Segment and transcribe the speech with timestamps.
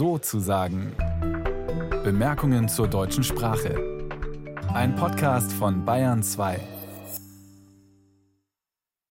[0.00, 0.96] so zu sagen.
[2.02, 4.08] Bemerkungen zur deutschen Sprache.
[4.72, 6.58] Ein Podcast von Bayern 2.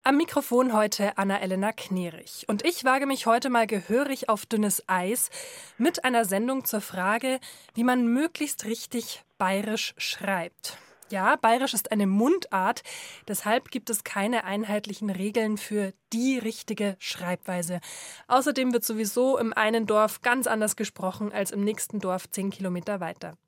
[0.03, 2.47] Am Mikrofon heute Anna-Elena Knerich.
[2.49, 5.29] Und ich wage mich heute mal gehörig auf dünnes Eis
[5.77, 7.39] mit einer Sendung zur Frage,
[7.75, 10.79] wie man möglichst richtig bayerisch schreibt.
[11.11, 12.83] Ja, bayerisch ist eine Mundart,
[13.27, 17.81] deshalb gibt es keine einheitlichen Regeln für die richtige Schreibweise.
[18.27, 23.01] Außerdem wird sowieso im einen Dorf ganz anders gesprochen als im nächsten Dorf zehn Kilometer
[23.01, 23.39] weiter.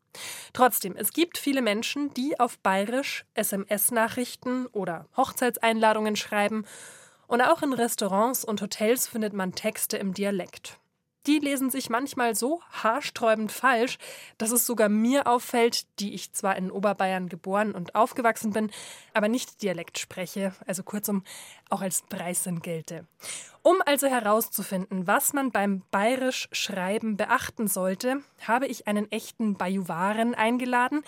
[0.55, 6.65] Trotzdem, es gibt viele Menschen, die auf bayerisch SMS-Nachrichten oder Hochzeitseinladungen schreiben
[7.27, 10.80] und auch in Restaurants und Hotels findet man Texte im Dialekt.
[11.27, 13.99] Die lesen sich manchmal so haarsträubend falsch,
[14.39, 18.71] dass es sogar mir auffällt, die ich zwar in Oberbayern geboren und aufgewachsen bin,
[19.13, 21.23] aber nicht Dialekt spreche, also kurzum
[21.69, 23.07] auch als Preisin gelte.
[23.63, 30.35] Um also herauszufinden, was man beim bayerisch Schreiben beachten sollte, habe ich einen echten Bajuwaren
[30.35, 31.03] eingeladen,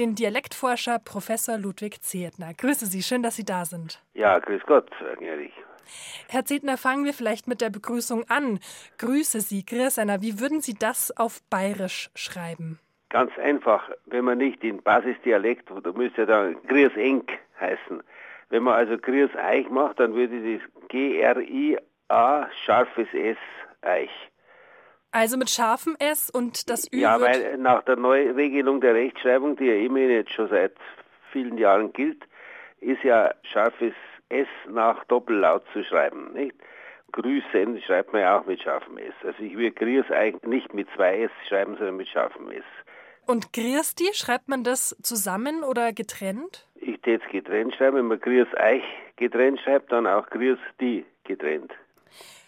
[0.00, 2.54] den Dialektforscher Professor Ludwig Zehetner.
[2.54, 4.02] Grüße Sie, schön, dass Sie da sind.
[4.14, 5.12] Ja, grüß Gott, Herr.
[6.28, 8.60] Herr Zetner, fangen wir vielleicht mit der Begrüßung an.
[8.98, 10.22] Grüße Sie, Grierseiner.
[10.22, 12.78] Wie würden Sie das auf Bayerisch schreiben?
[13.08, 18.02] Ganz einfach, wenn man nicht in Basisdialekt, da müsste ja dann Griers Enk heißen.
[18.48, 23.36] Wenn man also Griers Eich macht, dann würde das G-R-I-A scharfes S
[23.82, 24.10] Eich.
[25.10, 29.66] Also mit scharfem S und das Ü Ja, weil nach der Neuregelung der Rechtschreibung, die
[29.66, 30.72] ja immerhin jetzt schon seit
[31.32, 32.24] vielen Jahren gilt,
[32.80, 33.92] ist ja scharfes
[34.32, 36.32] S nach Doppellaut zu schreiben.
[36.32, 36.56] Nicht?
[37.12, 39.14] Grüßen schreibt man ja auch mit scharfem S.
[39.22, 42.64] Also ich würde Griers eigentlich nicht mit zwei S schreiben, sondern mit scharfem S.
[43.26, 46.66] Und Griersti, schreibt man das zusammen oder getrennt?
[46.74, 47.98] Ich täte es getrennt schreiben.
[47.98, 48.82] Wenn man Griers Eich
[49.16, 51.72] getrennt schreibt, dann auch Griers die getrennt.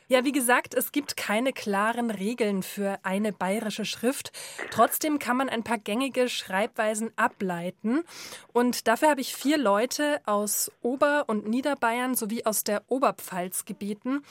[0.07, 4.33] Ja, wie gesagt, es gibt keine klaren Regeln für eine bayerische Schrift.
[4.71, 8.03] Trotzdem kann man ein paar gängige Schreibweisen ableiten.
[8.53, 14.23] Und dafür habe ich vier Leute aus Ober- und Niederbayern sowie aus der Oberpfalz gebeten,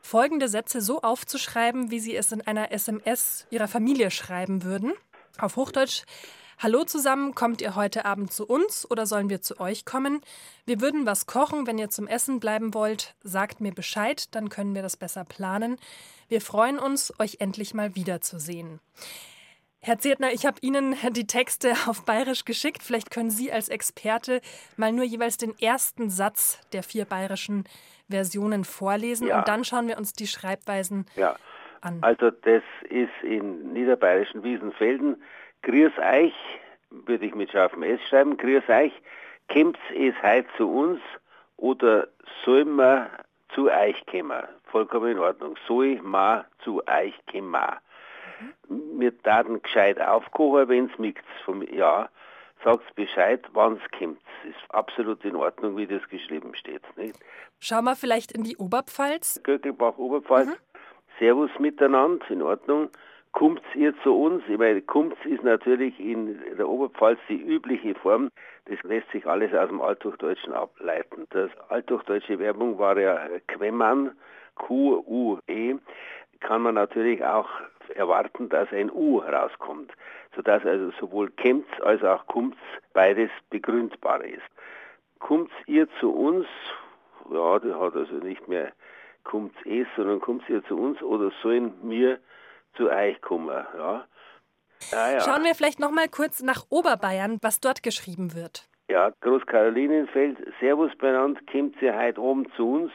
[0.00, 4.94] folgende Sätze so aufzuschreiben, wie sie es in einer SMS ihrer Familie schreiben würden.
[5.38, 6.02] Auf Hochdeutsch.
[6.62, 10.20] Hallo zusammen, kommt ihr heute Abend zu uns oder sollen wir zu euch kommen?
[10.66, 13.14] Wir würden was kochen, wenn ihr zum Essen bleiben wollt.
[13.22, 15.78] Sagt mir Bescheid, dann können wir das besser planen.
[16.28, 18.78] Wir freuen uns, euch endlich mal wiederzusehen.
[19.80, 22.82] Herr Zedner, ich habe Ihnen die Texte auf Bayerisch geschickt.
[22.82, 24.42] Vielleicht können Sie als Experte
[24.76, 27.64] mal nur jeweils den ersten Satz der vier bayerischen
[28.10, 29.38] Versionen vorlesen Ja.
[29.38, 31.36] und dann schauen wir uns die Schreibweisen Ja.
[31.80, 32.00] an.
[32.02, 35.22] Also das ist in niederbayerischen Wiesenfelden.
[35.62, 36.34] Griers Eich
[36.90, 38.36] würde ich mit scharfem S schreiben.
[38.36, 38.92] Griers Eich,
[39.52, 41.00] kommt's es heut zu uns
[41.56, 42.08] oder
[42.44, 43.08] soll man
[43.54, 44.42] zu euch kommen?
[44.64, 45.56] Vollkommen in Ordnung.
[45.66, 47.56] Soll man zu euch kommen?
[48.68, 52.08] Wir taten gescheit aufkochen, wenn's mixt vom Ja.
[52.62, 54.20] Sagt's Bescheid, wann's kommt.
[54.44, 56.82] Ist absolut in Ordnung, wie das geschrieben steht.
[56.96, 57.18] Nicht?
[57.58, 59.40] Schauen wir vielleicht in die Oberpfalz.
[59.42, 60.50] Göckelbach, Oberpfalz.
[61.18, 62.90] Servus miteinander, in Ordnung.
[63.32, 64.42] Kommt's ihr zu uns?
[64.48, 68.30] Ich meine, kommt's ist natürlich in der Oberpfalz die übliche Form.
[68.64, 71.26] Das lässt sich alles aus dem Althochdeutschen ableiten.
[71.30, 74.12] Das althochdeutsche Werbung war ja Quemman,
[74.56, 75.76] Q-U-E.
[76.40, 77.48] Kann man natürlich auch
[77.94, 79.92] erwarten, dass ein U rauskommt,
[80.34, 82.58] sodass also sowohl kämmt's als auch kommt's
[82.92, 84.42] beides begründbar ist.
[85.18, 86.46] Kommt's ihr zu uns?
[87.30, 88.72] Ja, der hat also nicht mehr
[89.22, 92.18] kommt's es, sondern kommt's ihr zu uns oder sollen wir
[92.76, 93.48] zu euch kommen?
[93.48, 94.06] Ja.
[94.92, 95.20] Ja, ja.
[95.20, 98.66] Schauen wir vielleicht noch mal kurz nach Oberbayern, was dort geschrieben wird.
[98.88, 102.92] Ja, Großkarolinenfeld, Servus beieinander, kommt ihr heute oben zu uns?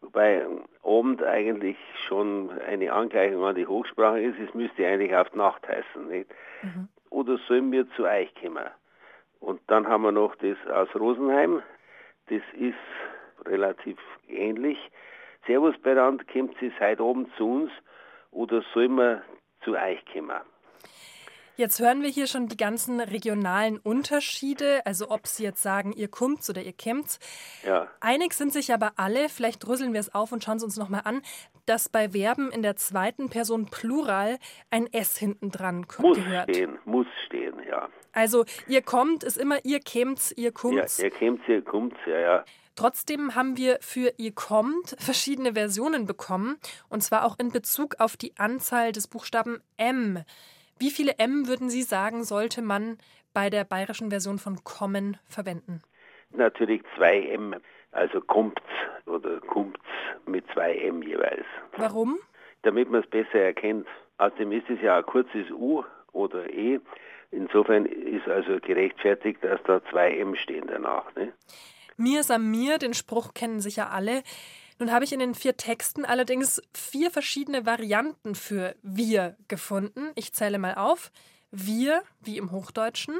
[0.00, 0.46] Wobei
[0.82, 1.76] Abend eigentlich
[2.06, 6.30] schon eine Angleichung an die Hochsprache ist, es müsste eigentlich auf Nacht heißen, nicht?
[7.10, 8.66] Oder sollen wir zu euch kommen?
[9.40, 11.62] Und dann haben wir noch das aus Rosenheim,
[12.28, 12.74] das ist
[13.46, 14.78] relativ ähnlich.
[15.46, 17.70] Servus beieinander, kommt ihr heute oben zu uns?
[18.36, 19.22] Oder sollen wir
[19.64, 20.42] zu euch kommen?
[21.56, 26.08] Jetzt hören wir hier schon die ganzen regionalen Unterschiede, also ob Sie jetzt sagen, ihr
[26.08, 27.18] kommt's oder ihr kämmt's.
[27.64, 27.88] Ja.
[28.00, 31.00] Einig sind sich aber alle, vielleicht rüsseln wir es auf und schauen es uns nochmal
[31.04, 31.22] an,
[31.64, 34.38] dass bei Verben in der zweiten Person Plural
[34.70, 36.50] ein S hinten dran Muss gehört.
[36.50, 37.88] stehen, muss stehen, ja.
[38.12, 40.98] Also ihr kommt ist immer ihr kämmt's, ihr Ja, kommt's.
[40.98, 42.44] ihr kommt, ihr kommt, ja, ja.
[42.74, 46.58] Trotzdem haben wir für ihr kommt verschiedene Versionen bekommen
[46.90, 50.22] und zwar auch in Bezug auf die Anzahl des Buchstaben M.
[50.78, 52.98] Wie viele M würden Sie sagen, sollte man
[53.32, 55.82] bei der bayerischen Version von kommen verwenden?
[56.30, 57.54] Natürlich zwei M,
[57.92, 58.62] also kommt's
[59.06, 59.80] oder kommt's
[60.26, 61.46] mit zwei M jeweils.
[61.76, 62.18] Warum?
[62.62, 63.86] Damit man es besser erkennt.
[64.18, 65.82] Außerdem ist es ja ein kurzes U
[66.12, 66.80] oder E.
[67.30, 71.14] Insofern ist also gerechtfertigt, dass da zwei M stehen danach.
[71.14, 71.32] Ne?
[71.96, 74.22] Mir ist am mir, den Spruch kennen sicher alle.
[74.78, 80.10] Nun habe ich in den vier Texten allerdings vier verschiedene Varianten für wir gefunden.
[80.14, 81.10] Ich zähle mal auf.
[81.50, 83.14] Wir, wie im Hochdeutschen,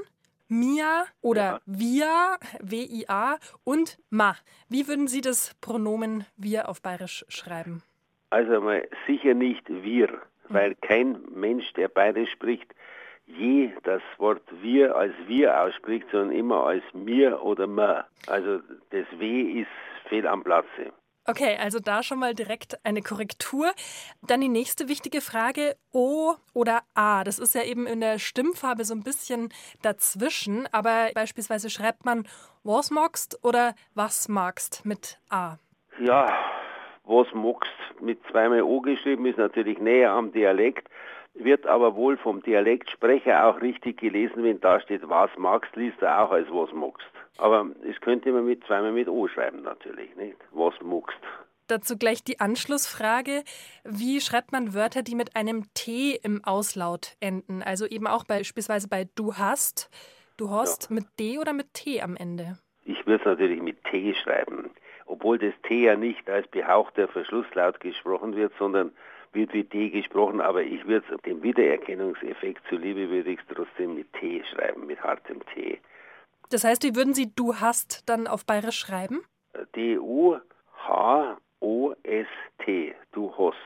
[0.49, 1.61] Mia oder ja.
[1.65, 4.37] wir, W-I-A und ma.
[4.69, 7.83] Wie würden Sie das Pronomen wir auf Bayerisch schreiben?
[8.31, 10.19] Also mal sicher nicht wir, hm.
[10.49, 12.75] weil kein Mensch, der Bayerisch spricht,
[13.27, 18.07] je das Wort wir als wir ausspricht, sondern immer als mir oder ma.
[18.27, 18.61] Also
[18.91, 19.69] das W ist
[20.09, 20.93] fehl am Platze.
[21.29, 23.73] Okay, also da schon mal direkt eine Korrektur.
[24.23, 27.25] Dann die nächste wichtige Frage, O oder A.
[27.25, 29.49] Das ist ja eben in der Stimmfarbe so ein bisschen
[29.83, 32.29] dazwischen, aber beispielsweise schreibt man
[32.63, 35.57] was magst oder was magst mit A.
[35.99, 36.29] Ja,
[37.05, 40.89] was magst mit zweimal O geschrieben ist natürlich näher am Dialekt,
[41.35, 46.23] wird aber wohl vom Dialektsprecher auch richtig gelesen, wenn da steht was magst, liest er
[46.23, 47.07] auch als was magst.
[47.39, 50.37] Aber es könnte man mit zweimal mit O schreiben natürlich, nicht?
[50.53, 51.19] Was muckst.
[51.69, 53.43] Dazu gleich die Anschlussfrage.
[53.85, 57.63] Wie schreibt man Wörter, die mit einem T im Auslaut enden?
[57.63, 59.91] Also eben auch beispielsweise bei du hast,
[60.37, 60.95] du hast ja.
[60.95, 62.59] mit D oder mit T am Ende?
[62.85, 64.71] Ich würde es natürlich mit T schreiben.
[65.07, 68.93] Obwohl das T ja nicht als behauchter Verschlusslaut gesprochen wird, sondern
[69.33, 73.97] wird wie D gesprochen, aber ich würde es dem Wiedererkennungseffekt zuliebe würde ich es trotzdem
[73.97, 75.79] mit T schreiben, mit hartem T.
[76.51, 79.23] Das heißt, wie würden Sie du hast dann auf Bayerisch schreiben?
[79.75, 80.45] D-U-H-O-S-T,
[83.13, 83.57] du hast.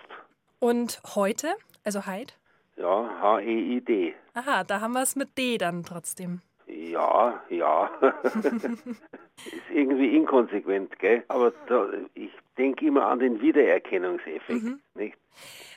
[0.59, 1.49] Und heute,
[1.85, 2.39] also Heid?
[2.77, 4.15] Ja, H-E-I-D.
[4.35, 6.41] Aha, da haben wir es mit D dann trotzdem.
[6.67, 7.91] Ja, ja.
[8.33, 11.25] ist irgendwie inkonsequent, gell?
[11.29, 14.81] Aber da, ich denke immer an den Wiedererkennungseffekt, mhm.
[14.95, 15.19] nicht?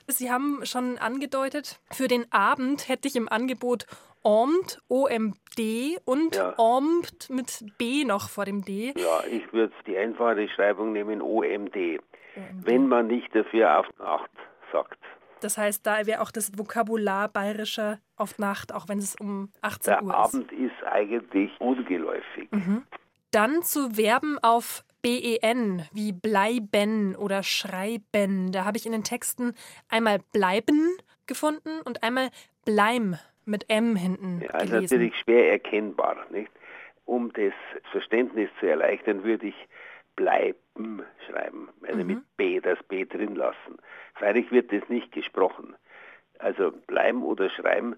[0.08, 3.86] Sie haben schon angedeutet, für den Abend hätte ich im Angebot
[4.24, 6.54] OMD, OMD und ja.
[6.58, 8.94] OMD mit B noch vor dem D.
[8.98, 12.00] Ja, ich würde die einfache Schreibung nehmen OMD, OMD,
[12.66, 14.32] wenn man nicht dafür auf Nacht
[14.72, 14.98] sagt.
[15.42, 19.94] Das heißt, da wäre auch das Vokabular bayerischer auf Nacht, auch wenn es um 18
[19.94, 20.34] Der Uhr ist.
[20.34, 22.50] Der Abend ist eigentlich ungeläufig.
[22.52, 22.84] Mhm.
[23.32, 28.52] Dann zu Verben auf BEN, wie bleiben oder schreiben.
[28.52, 29.54] Da habe ich in den Texten
[29.90, 30.98] einmal bleiben
[31.28, 32.30] gefunden und einmal
[32.66, 34.42] bleim mit M hinten.
[34.42, 34.98] Ja, also gelesen.
[34.98, 36.26] natürlich schwer erkennbar.
[36.32, 36.52] Nicht?
[37.06, 37.54] Um das
[37.92, 39.68] Verständnis zu erleichtern, würde ich
[40.16, 42.08] bleiben schreiben, also mhm.
[42.08, 43.78] mit B, das B drin lassen.
[44.16, 45.76] Freilich wird das nicht gesprochen.
[46.40, 47.96] Also bleiben oder schreiben,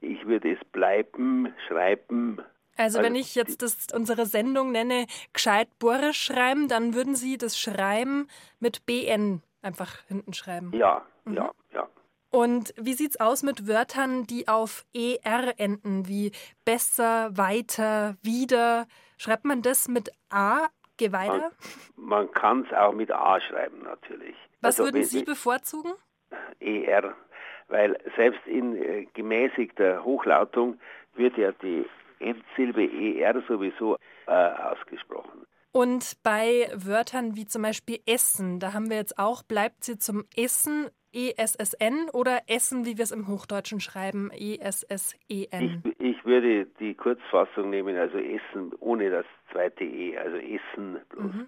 [0.00, 2.40] ich würde es bleiben, schreiben.
[2.76, 7.38] Also, also wenn ich jetzt das, unsere Sendung nenne, gescheit Borisch schreiben, dann würden Sie
[7.38, 8.28] das Schreiben
[8.60, 10.72] mit BN einfach hinten schreiben.
[10.74, 11.34] Ja, mhm.
[11.34, 11.88] ja, ja.
[12.30, 16.32] Und wie sieht's aus mit Wörtern, die auf ER enden, wie
[16.64, 18.86] besser, weiter, wieder?
[19.18, 20.66] Schreibt man das mit A?
[20.96, 21.52] Geh weiter?
[21.94, 24.34] Man, man kann es auch mit A schreiben, natürlich.
[24.60, 25.92] Was also, würden Sie bevorzugen?
[26.58, 27.14] ER,
[27.68, 30.80] weil selbst in äh, gemäßigter Hochlautung
[31.14, 31.86] wird ja die
[32.20, 33.96] Endsilbe ER sowieso
[34.26, 35.46] äh, ausgesprochen.
[35.72, 40.24] Und bei Wörtern wie zum Beispiel Essen, da haben wir jetzt auch, bleibt sie zum
[40.36, 45.82] Essen E-S-S-N oder Essen, wie wir es im Hochdeutschen schreiben, E-S-S-E-N?
[45.84, 51.32] Ich, ich, würde die Kurzfassung nehmen, also Essen ohne das zweite E, also Essen bloß.
[51.32, 51.46] Mhm.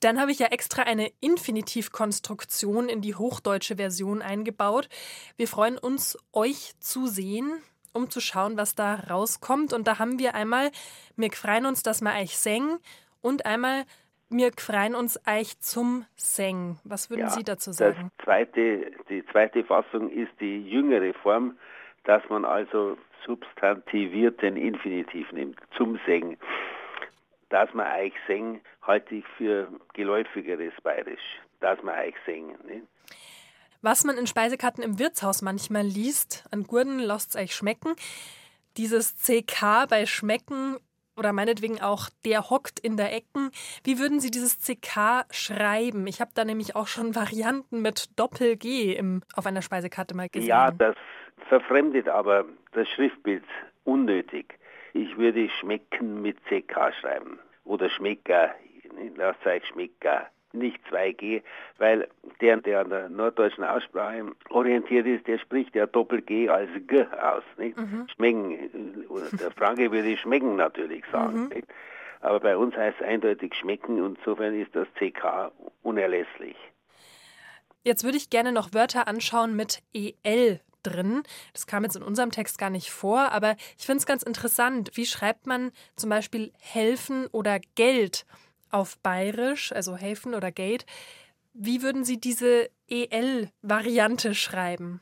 [0.00, 4.88] Dann habe ich ja extra eine Infinitivkonstruktion in die hochdeutsche Version eingebaut.
[5.36, 7.60] Wir freuen uns, euch zu sehen,
[7.96, 9.72] um zu schauen, was da rauskommt.
[9.72, 10.70] Und da haben wir einmal,
[11.16, 12.78] wir freuen uns, dass wir euch singen
[13.22, 13.84] und einmal
[14.28, 16.78] wir freuen uns euch zum Seng.
[16.82, 18.10] Was würden ja, Sie dazu sagen?
[18.24, 21.56] Zweite, die zweite Fassung ist die jüngere Form,
[22.04, 26.36] dass man also substantivierten Infinitiv nimmt, zum Seng.
[27.50, 31.40] Dass man euch seng, halte ich für geläufigeres Bayerisch.
[31.60, 32.48] Dass man euch seng.
[32.66, 32.82] Ne?
[33.86, 37.94] Was man in Speisekarten im Wirtshaus manchmal liest, an Gurden es euch schmecken.
[38.76, 40.78] Dieses CK bei Schmecken
[41.16, 43.52] oder meinetwegen auch der hockt in der Ecken.
[43.84, 46.08] Wie würden Sie dieses CK schreiben?
[46.08, 50.48] Ich habe da nämlich auch schon Varianten mit Doppel-G im, auf einer Speisekarte mal gesehen.
[50.48, 50.96] Ja, das
[51.48, 53.44] verfremdet aber das Schriftbild
[53.84, 54.58] unnötig.
[54.94, 58.52] Ich würde schmecken mit CK schreiben oder Schmecker,
[59.14, 60.26] lasst euch Schmecker
[60.58, 61.42] nicht 2G,
[61.78, 62.08] weil
[62.40, 67.44] der, der an der norddeutschen Aussprache orientiert ist, der spricht ja Doppel-G als G aus.
[67.56, 67.76] Nicht?
[67.76, 68.06] Mhm.
[68.14, 69.06] Schmecken,
[69.40, 71.44] der Franke würde schmecken natürlich sagen.
[71.44, 71.62] Mhm.
[72.20, 76.56] Aber bei uns heißt es eindeutig schmecken und insofern ist das CK unerlässlich.
[77.84, 81.22] Jetzt würde ich gerne noch Wörter anschauen mit EL drin.
[81.52, 84.90] Das kam jetzt in unserem Text gar nicht vor, aber ich finde es ganz interessant.
[84.94, 88.26] Wie schreibt man zum Beispiel helfen oder Geld
[88.70, 90.86] auf Bayerisch, also helfen oder Geld?
[91.54, 95.00] Wie würden Sie diese EL-Variante schreiben?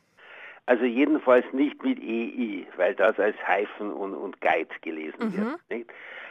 [0.67, 5.37] Also jedenfalls nicht mit EI, weil das als Hyphen und, und Guide gelesen mhm.
[5.37, 5.61] wird.
[5.71, 5.91] Nicht?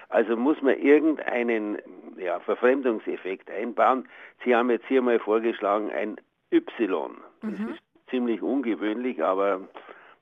[0.09, 1.77] Also muss man irgendeinen
[2.17, 4.07] ja, Verfremdungseffekt einbauen.
[4.43, 6.17] Sie haben jetzt hier mal vorgeschlagen ein
[6.51, 7.17] Y.
[7.41, 7.69] Das mhm.
[7.69, 9.61] ist ziemlich ungewöhnlich, aber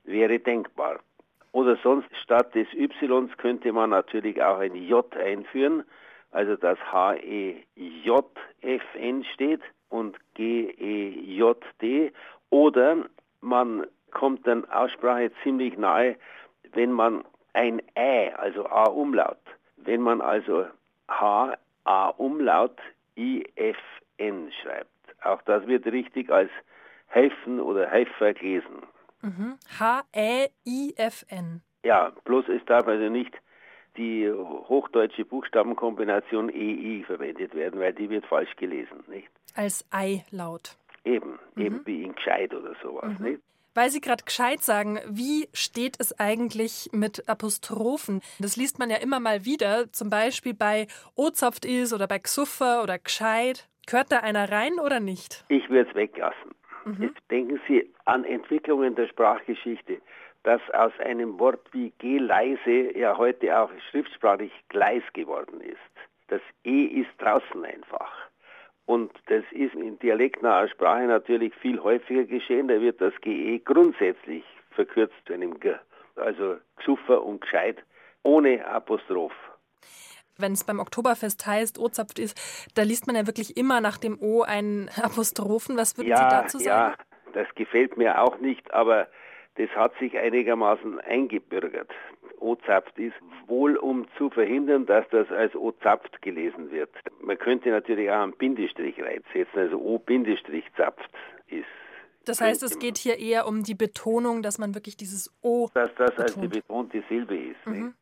[0.04, 1.00] wäre denkbar.
[1.52, 5.84] Oder sonst statt des Y könnte man natürlich auch ein J einführen,
[6.32, 7.64] also das H-E-J-F-N
[9.34, 12.12] steht und G-E-J-D.
[12.50, 13.06] Oder
[13.42, 16.16] man kommt dann Aussprache ziemlich nahe,
[16.74, 17.24] wenn man
[17.54, 19.40] ein Ä, also A-Umlaut,
[19.78, 20.66] wenn man also
[21.10, 22.78] H-A-Umlaut
[23.18, 24.90] I-F-N schreibt.
[25.24, 26.50] Auch das wird richtig als
[27.08, 28.84] helfen oder helfer gelesen.
[29.22, 29.58] Mhm.
[29.80, 31.62] H-E-I-F-N.
[31.84, 33.34] Ja, bloß es darf also nicht
[33.98, 39.30] die hochdeutsche Buchstabenkombination EI verwendet werden, weil die wird falsch gelesen, nicht?
[39.56, 40.78] Als Ei-Laut.
[41.04, 41.66] Eben, mhm.
[41.66, 43.26] eben wie in gescheit oder sowas, mhm.
[43.26, 43.42] nicht?
[43.74, 48.22] Weil Sie gerade gescheit sagen, wie steht es eigentlich mit Apostrophen?
[48.40, 52.84] Das liest man ja immer mal wieder, zum Beispiel bei Ozapft is oder bei Xuffer
[52.84, 53.70] oder gescheit.
[53.88, 55.46] Gehört da einer rein oder nicht?
[55.48, 56.52] Ich würde es weglassen.
[56.84, 57.04] Mhm.
[57.04, 60.02] Jetzt denken Sie an Entwicklungen der Sprachgeschichte,
[60.44, 65.78] dass aus einem Wort wie G leise ja heute auch schriftsprachlich Gleis geworden ist.
[66.28, 68.12] Das E ist draußen einfach.
[68.86, 72.68] Und das ist in dialektnaher Sprache natürlich viel häufiger geschehen.
[72.68, 75.74] Da wird das GE grundsätzlich verkürzt zu einem G.
[76.16, 77.78] Also Gschuffer und Gescheit
[78.24, 79.34] ohne Apostroph
[80.42, 82.36] wenn es beim Oktoberfest heißt, O-Zapft ist,
[82.76, 85.78] da liest man ja wirklich immer nach dem O einen Apostrophen.
[85.78, 86.96] Was würden ja, Sie dazu sagen?
[86.96, 89.08] Ja, das gefällt mir auch nicht, aber
[89.56, 91.92] das hat sich einigermaßen eingebürgert.
[92.40, 93.16] O-Zapft ist,
[93.48, 96.90] wohl um zu verhindern, dass das als O-Zapft gelesen wird.
[97.22, 101.10] Man könnte natürlich auch einen Bindestrich reinsetzen, also O-Zapft
[101.48, 101.66] ist
[102.26, 105.70] das heißt, es geht hier eher um die Betonung, dass man wirklich dieses O.
[105.74, 107.66] Dass das als die betonte Silbe ist.
[107.66, 107.96] Mhm.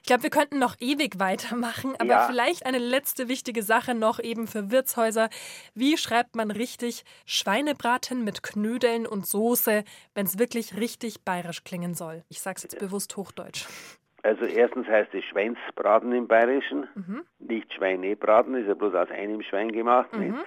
[0.00, 2.26] Ich glaube, wir könnten noch ewig weitermachen, aber ja.
[2.28, 5.28] vielleicht eine letzte wichtige Sache noch eben für Wirtshäuser.
[5.74, 11.94] Wie schreibt man richtig Schweinebraten mit Knödeln und Soße, wenn es wirklich richtig bayerisch klingen
[11.94, 12.22] soll?
[12.28, 13.66] Ich sage es jetzt bewusst Hochdeutsch.
[14.22, 17.24] Also erstens heißt es Schweinsbraten im Bayerischen, mhm.
[17.38, 20.12] nicht Schweinebraten, ist ja bloß aus einem Schwein gemacht.
[20.16, 20.38] Mhm.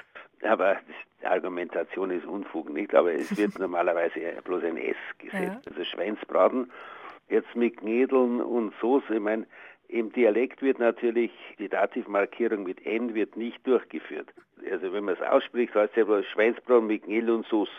[0.43, 0.77] Aber
[1.22, 2.93] die Argumentation ist Unfug, nicht?
[2.96, 5.65] Aber es wird normalerweise bloß ein S gesetzt.
[5.65, 5.72] Ja.
[5.72, 6.72] Also Schweinsbraten,
[7.29, 9.15] jetzt mit Knädeln und Soße.
[9.15, 9.46] Ich meine,
[9.88, 14.27] im Dialekt wird natürlich die Dativmarkierung mit N wird nicht durchgeführt.
[14.69, 17.69] Also wenn man es ausspricht, heißt es ja bloß Schweinsbraten mit Knädel und Sauce.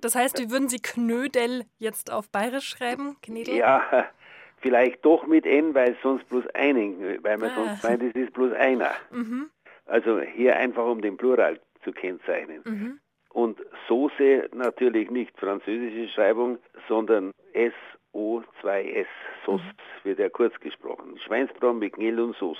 [0.00, 3.16] Das heißt, wie würden Sie Knödel jetzt auf Bayerisch schreiben?
[3.22, 3.56] Knädel?
[3.56, 4.06] Ja,
[4.58, 7.54] vielleicht doch mit N, weil sonst bloß einen, weil man ah.
[7.54, 8.92] sonst meint, es ist bloß einer.
[9.10, 9.50] Mhm.
[9.86, 12.62] Also hier einfach um den Plural zu kennzeichnen.
[12.64, 13.00] Mhm.
[13.30, 19.08] Und Soße natürlich nicht französische Schreibung, sondern S-O-2-S.
[19.44, 20.04] Sauce mhm.
[20.04, 21.18] wird ja kurz gesprochen.
[21.18, 22.58] Schweinsbraten mit Gnil und Sauce.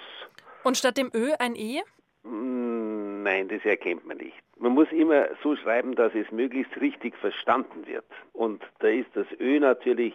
[0.64, 1.82] Und statt dem Ö ein E?
[2.24, 4.36] Mm, nein, das erkennt man nicht.
[4.58, 8.06] Man muss immer so schreiben, dass es möglichst richtig verstanden wird.
[8.32, 10.14] Und da ist das Ö natürlich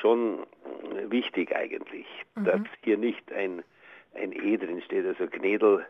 [0.00, 0.46] schon
[1.08, 2.44] wichtig eigentlich, mhm.
[2.44, 3.62] dass hier nicht ein
[4.14, 5.86] ein E drin steht, also Gnädel,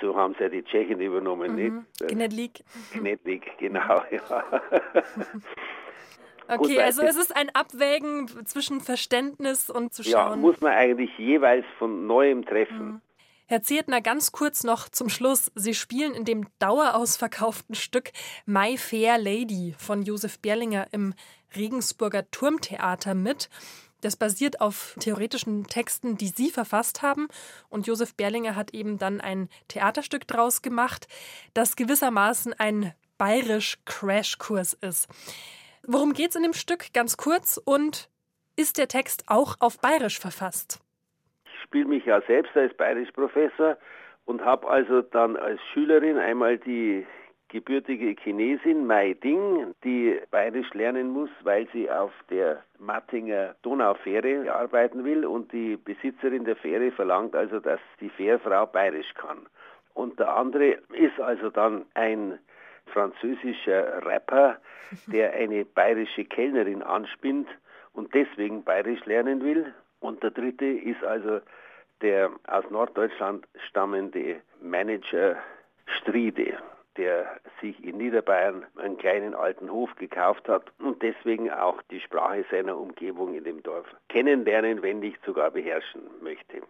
[0.00, 1.56] so haben sie ja die Tschechen übernommen, mhm.
[1.56, 2.08] nicht?
[2.08, 2.64] Gnedlik.
[2.92, 4.44] Gnedlik, genau, ja.
[6.50, 10.30] Okay, Gut, also es ist ein Abwägen zwischen Verständnis und zu schauen.
[10.30, 12.86] Ja, muss man eigentlich jeweils von neuem treffen.
[12.86, 13.00] Mhm.
[13.44, 15.50] Herr Ziertner, ganz kurz noch zum Schluss.
[15.54, 18.12] Sie spielen in dem dauerausverkauften Stück
[18.46, 21.14] My Fair Lady von Josef Berlinger im
[21.56, 23.48] Regensburger Turmtheater mit.
[24.00, 27.28] Das basiert auf theoretischen Texten, die Sie verfasst haben.
[27.68, 31.08] Und Josef Berlinger hat eben dann ein Theaterstück draus gemacht,
[31.54, 35.08] das gewissermaßen ein bayerisch Crashkurs ist.
[35.82, 36.92] Worum geht es in dem Stück?
[36.92, 37.60] Ganz kurz.
[37.64, 38.08] Und
[38.56, 40.80] ist der Text auch auf bayerisch verfasst?
[41.44, 43.76] Ich spiele mich ja selbst als bayerisch Professor
[44.24, 47.06] und habe also dann als Schülerin einmal die
[47.48, 55.04] gebürtige Chinesin Mai Ding, die bayerisch lernen muss, weil sie auf der Mattinger Donaufähre arbeiten
[55.04, 59.46] will und die Besitzerin der Fähre verlangt also, dass die Fährfrau bayerisch kann.
[59.94, 62.38] Und der andere ist also dann ein
[62.86, 64.58] französischer Rapper,
[65.06, 67.48] der eine bayerische Kellnerin anspinnt
[67.94, 69.72] und deswegen bayerisch lernen will.
[70.00, 71.40] Und der dritte ist also
[72.00, 75.36] der aus Norddeutschland stammende Manager
[75.86, 76.58] Striede
[76.98, 82.44] der sich in Niederbayern einen kleinen alten Hof gekauft hat und deswegen auch die Sprache
[82.50, 86.60] seiner Umgebung in dem Dorf kennenlernen, wenn nicht sogar beherrschen möchte.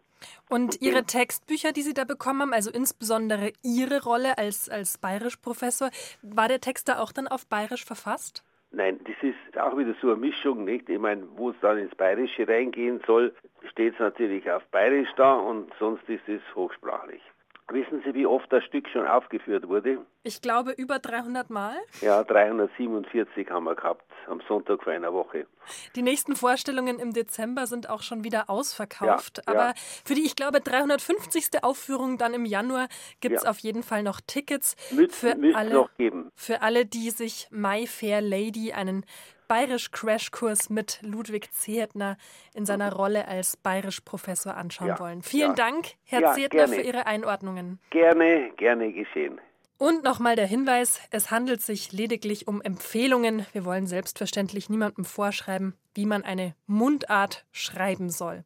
[0.48, 5.90] Und Ihre Textbücher, die Sie da bekommen haben, also insbesondere Ihre Rolle als, als Bayerisch-Professor,
[6.22, 8.44] war der Text da auch dann auf Bayerisch verfasst?
[8.70, 10.88] Nein, das ist auch wieder so eine Mischung, nicht?
[10.88, 13.34] Ich meine, wo es dann ins Bayerische reingehen soll,
[13.70, 17.22] steht es natürlich auf Bayerisch da und sonst ist es hochsprachlich.
[17.70, 19.98] Wissen Sie, wie oft das Stück schon aufgeführt wurde?
[20.24, 21.76] Ich glaube über 300 Mal.
[22.00, 25.46] Ja, 347 haben wir gehabt am Sonntag vor einer Woche.
[25.94, 29.38] Die nächsten Vorstellungen im Dezember sind auch schon wieder ausverkauft.
[29.38, 29.74] Ja, aber ja.
[30.04, 31.62] für die, ich glaube, 350.
[31.62, 32.88] Aufführung dann im Januar
[33.20, 33.50] gibt es Ja.
[33.50, 35.72] auf jeden Fall noch Tickets Müsst, für alle.
[35.72, 36.30] noch geben.
[36.34, 39.06] Für alle, die sich My Fair Lady, einen
[39.48, 42.18] Bayerisch-Crashkurs mit Ludwig Zehetner
[42.54, 45.22] in seiner Rolle als Bayerisch-Professor anschauen wollen.
[45.22, 45.54] Vielen.
[45.54, 46.74] Dank, Herr Ja, Zehetner, gerne.
[46.74, 47.78] für Ihre Einordnungen.
[47.88, 49.40] Gerne, gerne geschehen.
[49.78, 53.46] Und nochmal der Hinweis, es handelt sich lediglich um Empfehlungen.
[53.52, 58.44] Wir wollen selbstverständlich niemandem vorschreiben, wie man eine Mundart schreiben soll.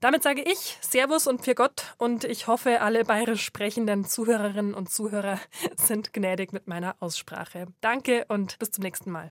[0.00, 4.90] Damit sage ich Servus und Pfiat Gott und ich hoffe, alle bayerisch sprechenden Zuhörerinnen und
[4.90, 5.40] Zuhörer
[5.76, 7.66] sind gnädig mit meiner Aussprache.
[7.80, 9.26] Danke und bis zum nächsten Mal.